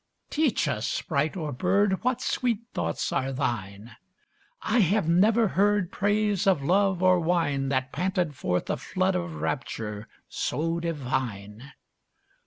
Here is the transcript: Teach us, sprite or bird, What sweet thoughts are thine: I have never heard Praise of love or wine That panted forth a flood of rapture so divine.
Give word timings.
Teach 0.31 0.67
us, 0.67 0.87
sprite 0.87 1.37
or 1.37 1.51
bird, 1.51 2.03
What 2.03 2.21
sweet 2.21 2.63
thoughts 2.73 3.11
are 3.11 3.31
thine: 3.31 3.97
I 4.63 4.79
have 4.79 5.07
never 5.07 5.49
heard 5.49 5.91
Praise 5.91 6.47
of 6.47 6.63
love 6.63 7.03
or 7.03 7.19
wine 7.19 7.69
That 7.69 7.91
panted 7.91 8.33
forth 8.33 8.67
a 8.71 8.77
flood 8.77 9.13
of 9.13 9.35
rapture 9.35 10.07
so 10.27 10.79
divine. 10.79 11.73